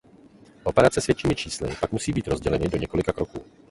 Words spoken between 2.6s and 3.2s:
do několika